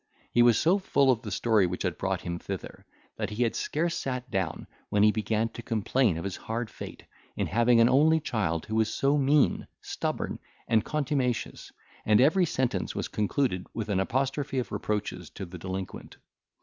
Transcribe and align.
He 0.31 0.41
was 0.41 0.57
so 0.57 0.79
full 0.79 1.11
of 1.11 1.21
the 1.21 1.29
story 1.29 1.67
which 1.67 1.83
had 1.83 1.95
brought 1.99 2.21
him 2.21 2.39
thither, 2.39 2.87
that 3.17 3.29
he 3.29 3.43
had 3.43 3.55
scarce 3.55 3.95
sat 3.95 4.31
down 4.31 4.65
when 4.89 5.03
he 5.03 5.11
began 5.11 5.49
to 5.49 5.61
complain 5.61 6.17
of 6.17 6.23
his 6.23 6.35
hard 6.37 6.71
fate, 6.71 7.05
in 7.35 7.45
having 7.45 7.79
an 7.79 7.87
only 7.87 8.19
child 8.19 8.65
who 8.65 8.73
was 8.77 8.91
so 8.91 9.15
mean, 9.15 9.67
stubborn, 9.79 10.39
and 10.67 10.83
contumacious; 10.83 11.71
and 12.03 12.19
every 12.19 12.47
sentence 12.47 12.95
was 12.95 13.09
concluded 13.09 13.67
with 13.75 13.89
an 13.89 13.99
apostrophe 13.99 14.57
of 14.57 14.71
reproaches 14.71 15.29
to 15.29 15.45
the 15.45 15.59
delinquent. 15.59 16.17